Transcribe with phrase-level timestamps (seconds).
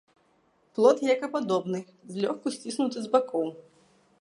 [0.77, 1.79] Плод яйкападобны,
[2.15, 3.47] злёгку сціснуты з бакоў.